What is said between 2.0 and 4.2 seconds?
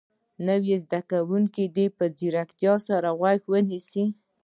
ځیرتیا سره غوږ ونیسي.